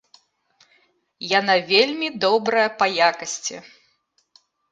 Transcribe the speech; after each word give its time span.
Яна 1.39 1.57
вельмі 1.73 2.07
добрая 2.25 2.65
па 2.79 2.85
якасці. 3.11 3.57